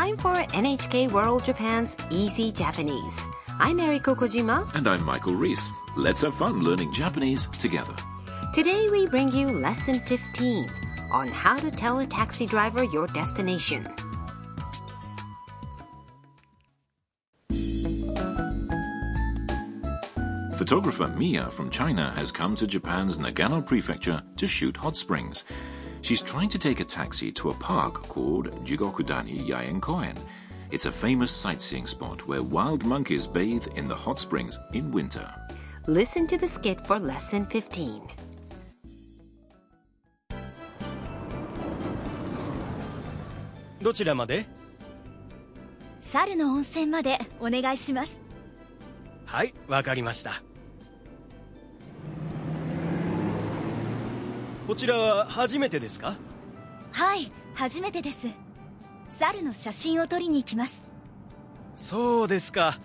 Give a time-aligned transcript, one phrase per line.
[0.00, 3.28] time for NHK World Japan's Easy Japanese.
[3.58, 4.74] I'm Eriko Kojima.
[4.74, 5.70] And I'm Michael Reese.
[5.94, 7.94] Let's have fun learning Japanese together.
[8.54, 10.70] Today we bring you lesson 15
[11.12, 13.86] on how to tell a taxi driver your destination.
[20.56, 25.44] Photographer Mia from China has come to Japan's Nagano prefecture to shoot hot springs.
[26.01, 30.15] She's trying to take a taxi to a park called Jigokudani Yaen Koen.
[30.71, 35.27] It's a famous sightseeing spot where wild monkeys bathe in the hot springs in winter.
[35.87, 38.01] Listen to the skit for lesson 15.
[43.81, 44.47] どちらまで
[45.99, 48.19] 猿の温泉までお願いします
[49.25, 50.41] はいわかりました
[54.70, 56.14] こちらは初めてですか
[56.92, 58.28] はい初めてです
[59.08, 60.88] 猿の写真を撮りに行きます
[61.74, 62.78] そうですか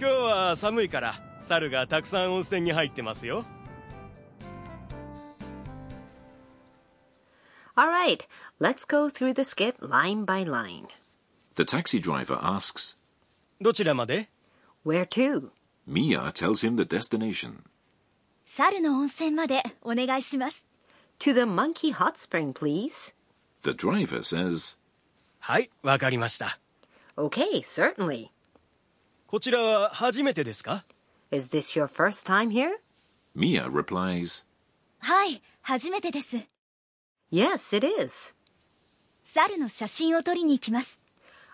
[0.00, 3.44] 今日は寒いから猿がたくさん温泉に入ってますよ
[7.76, 8.26] Alright,
[8.60, 10.88] let's go through the skit line by line.
[11.54, 12.96] The taxi driver asks.
[13.60, 14.30] どちらまで
[14.84, 15.50] Where to?
[15.86, 17.60] Mia tells him the destination.
[18.44, 20.66] 猿の温泉までお願いします
[21.19, 23.15] To the monkey hot spring, please.
[23.61, 24.77] The driver says,
[25.39, 26.59] はいわかりました
[27.17, 28.29] Okay, certainly.
[29.27, 30.83] こちらは初めてですか
[31.31, 32.77] Is this your first time here?
[33.35, 34.43] Mia replies,
[34.99, 36.37] はい初めてです
[37.31, 38.35] Yes, it is.
[39.23, 40.99] 猿の写真を撮りに行きます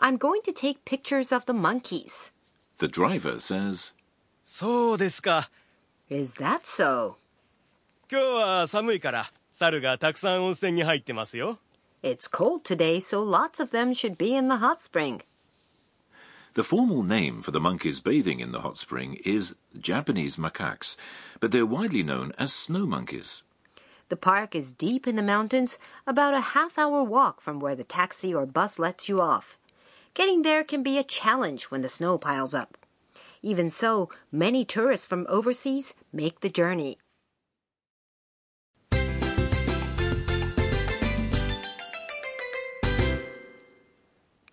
[0.00, 2.34] I'm going to take pictures of the monkeys.
[2.78, 3.94] The driver says,
[4.44, 5.50] そうですか
[6.10, 7.14] Is that so?
[8.10, 11.58] 今日は寒いから 猿がたくさん温泉に入ってますよ
[12.02, 15.22] It's cold today, so lots of them should be in the hot spring.
[16.54, 20.96] The formal name for the monkeys bathing in the hot spring is Japanese macaques,
[21.40, 23.44] but they're widely known as snow monkeys.
[24.08, 27.84] The park is deep in the mountains, about a half hour walk from where the
[27.84, 29.58] taxi or bus lets you off.
[30.12, 32.76] Getting there can be a challenge when the snow piles up.
[33.40, 36.98] Even so, many tourists from overseas make the journey.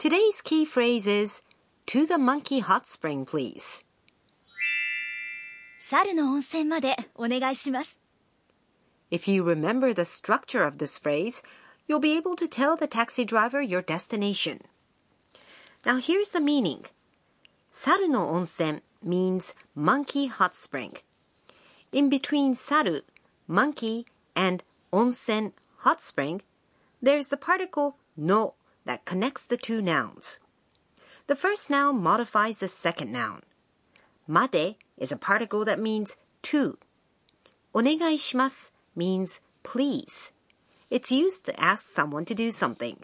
[0.03, 1.41] Today's key phrase is
[1.87, 3.83] to the monkey hot spring, please.
[5.79, 7.99] 猿の温泉までお願いします
[9.09, 11.43] If you remember the structure of this phrase,
[11.87, 14.61] you'll be able to tell the taxi driver your destination.
[15.83, 16.85] Now here's the meaning.
[17.71, 20.97] Saru no onsen means monkey hot spring.
[21.91, 23.01] In between saru,
[23.47, 24.63] monkey, and
[24.93, 26.41] onsen, hot spring,
[27.01, 28.53] there's the particle no
[28.84, 30.38] that connects the two nouns.
[31.26, 33.42] The first noun modifies the second noun.
[34.28, 36.78] Made is a particle that means to.
[37.74, 40.32] Onegaishimasu means please.
[40.90, 42.98] It's used to ask someone to do something.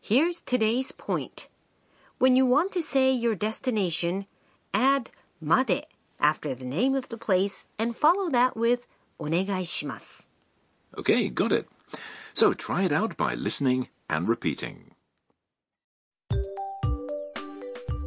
[0.00, 1.48] Here's today's point.
[2.18, 4.26] When you want to say your destination,
[4.72, 5.84] add made
[6.20, 8.86] after the name of the place and follow that with
[9.18, 10.26] onegaishimasu.
[10.97, 11.67] Okay, got it.
[12.33, 14.91] So try it out by listening and repeating.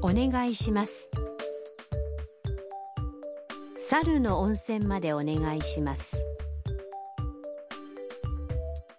[0.04, 1.08] お願いします
[3.76, 6.16] 猿の温泉までお願いします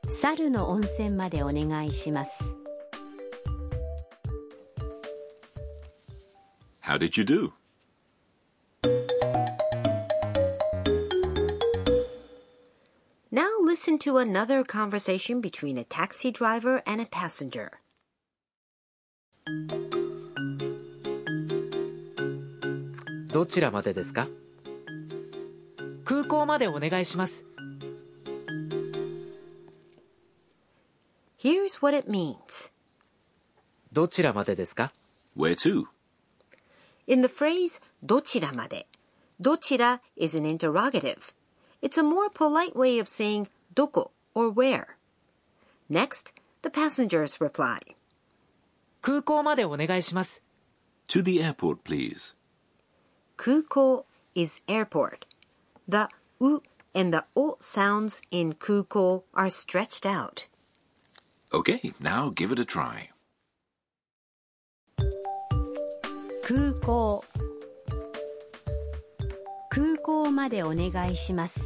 [0.08, 2.56] 猿の温泉までお願いします
[6.82, 7.52] How did you do?
[13.78, 17.72] listen to another conversation between a taxi driver and a passenger.
[23.28, 24.28] どちらまでですか
[26.06, 27.44] 空港までお願いします
[31.40, 32.72] Here's what it means.
[33.92, 34.94] どちらまでですか
[35.36, 35.86] Where to?
[37.08, 38.88] In the phrase どちらまで,
[39.40, 41.34] どちら is an interrogative.
[41.82, 43.48] It's a more polite way of saying
[43.78, 44.98] どこ or where.
[45.90, 47.80] Next, the passengers reply.
[49.02, 50.42] 空港までお願いします
[51.08, 52.36] To the airport, please.
[53.36, 54.06] 空港
[54.36, 55.26] is airport.
[55.88, 56.08] The
[56.40, 56.64] u
[56.96, 60.48] and the o sounds in 空港 are stretched out.
[61.52, 63.10] Okay, now give it a try.
[66.44, 67.24] 空港
[69.70, 71.62] 空港までお願いします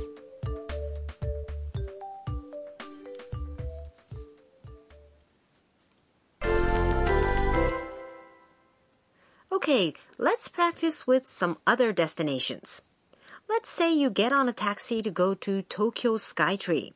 [9.72, 12.84] Okay, let's practice with some other destinations.
[13.50, 16.92] Let's say you get on a taxi to go to Tokyo Skytree.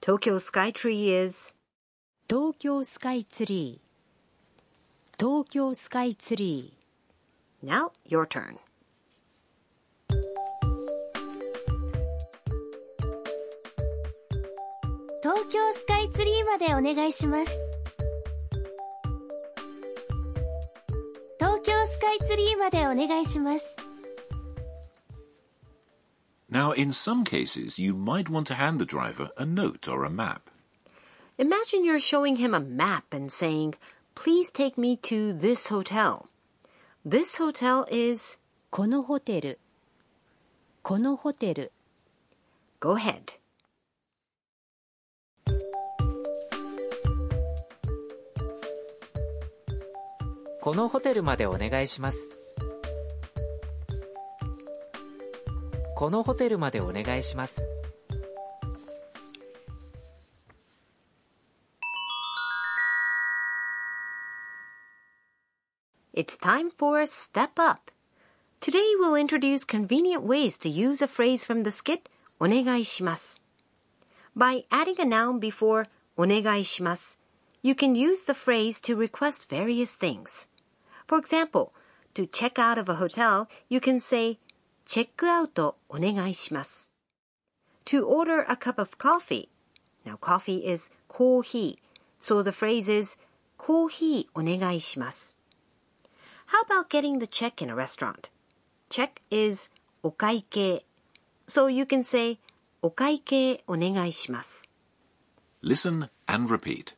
[0.00, 1.54] Tokyo Skytree is
[2.28, 6.72] 東京スカイツリー東京スカイツリ
[7.62, 8.58] now your turn.
[15.22, 17.75] 東京スカイツリーまでお願いします
[22.27, 23.77] 3までお願いします。
[26.49, 30.49] Now, in some cases, you might want to hand the driver a note or a map.
[31.37, 33.75] Imagine you're showing him a map and saying,
[34.15, 36.27] Please take me to this hotel.
[37.05, 38.39] This hotel is
[38.71, 39.59] このホテル。
[40.83, 41.71] このホテル。
[42.79, 43.39] Go ahead.
[50.67, 52.27] このホテルまでお願いします
[55.95, 57.63] このホテルまでお願いします
[66.13, 67.89] It's time for Step Up.
[68.59, 72.09] Today we'll introduce convenient ways to use a phrase from the skit
[72.41, 73.41] お願いします.
[74.35, 75.87] By adding a noun before
[76.17, 77.21] お願いします,
[77.63, 80.49] you can use the phrase to request various things.
[81.06, 81.72] For example,
[82.14, 84.38] to check out of a hotel, you can say
[84.84, 86.90] チェックアウトお願いします.
[87.86, 89.48] To order a cup of coffee.
[90.04, 93.18] Now coffee is コーヒー, so the phrase is
[93.56, 95.36] コーヒーお願いします.
[96.48, 98.30] How about getting the check in a restaurant?
[98.90, 99.70] Check is
[100.02, 100.84] お会計.
[101.46, 102.38] So you can say
[102.82, 104.70] お会計お願いします.
[105.62, 106.94] Listen and repeat.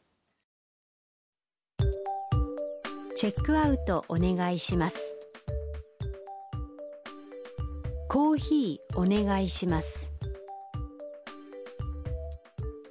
[3.20, 5.18] チェックアウトお願いします。
[8.08, 10.14] コーヒーお願いします。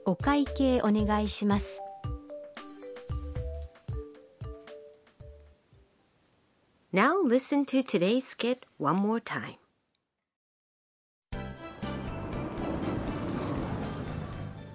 [0.04, 1.80] お会計お願いします。
[6.92, 9.54] Now listen to today's skit one more time.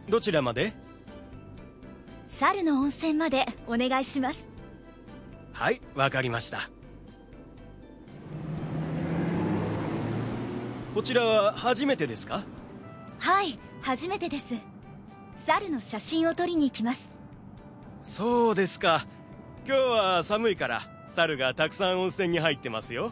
[0.10, 0.74] どちらまで？
[2.28, 4.48] 猿の温泉までお願いします
[5.54, 6.70] はいわかりました。
[10.94, 12.44] こちらは初めてですか？
[13.20, 14.56] はい初めてです。
[15.36, 17.16] 猿の写真を撮りに行きます。
[18.02, 19.06] そうですか。
[19.66, 23.12] 今日は寒いから猿がたくさん温泉に入ってますよ。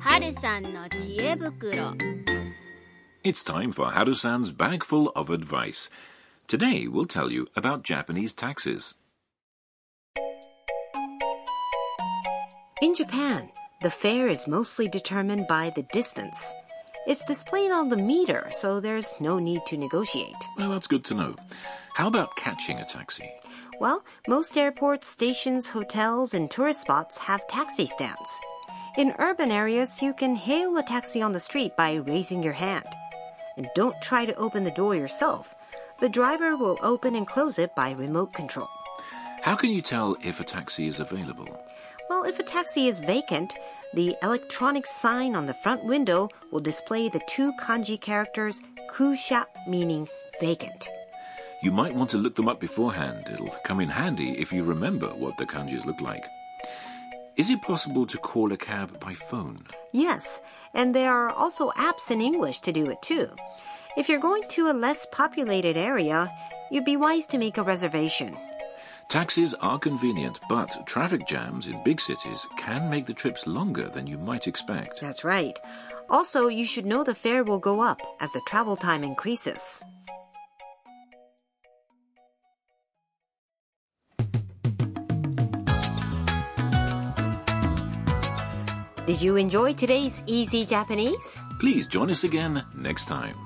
[0.00, 1.92] 春さんの知恵袋。
[3.22, 5.90] It's time for Haru-san's bag full of advice.
[6.46, 8.94] Today we'll tell you about Japanese taxes.
[12.82, 13.48] In Japan,
[13.80, 16.52] the fare is mostly determined by the distance.
[17.06, 20.36] It's displayed on the meter, so there's no need to negotiate.
[20.58, 21.34] Well, that's good to know.
[21.94, 23.32] How about catching a taxi?
[23.80, 28.38] Well, most airports, stations, hotels, and tourist spots have taxi stands.
[28.98, 32.86] In urban areas, you can hail a taxi on the street by raising your hand.
[33.56, 35.54] And don't try to open the door yourself.
[36.00, 38.68] The driver will open and close it by remote control.
[39.42, 41.48] How can you tell if a taxi is available?
[42.10, 43.54] Well, if a taxi is vacant,
[43.94, 48.60] the electronic sign on the front window will display the two kanji characters
[48.90, 50.08] kusha, meaning
[50.40, 50.88] vacant.
[51.62, 53.28] You might want to look them up beforehand.
[53.32, 56.24] It'll come in handy if you remember what the kanjis look like.
[57.36, 59.66] Is it possible to call a cab by phone?
[59.92, 60.40] Yes,
[60.72, 63.30] and there are also apps in English to do it too.
[63.96, 66.28] If you're going to a less populated area,
[66.68, 68.36] you'd be wise to make a reservation.
[69.08, 74.08] Taxis are convenient, but traffic jams in big cities can make the trips longer than
[74.08, 75.00] you might expect.
[75.00, 75.56] That's right.
[76.10, 79.80] Also, you should know the fare will go up as the travel time increases.
[89.06, 91.44] Did you enjoy today's Easy Japanese?
[91.60, 93.36] Please join us again next time.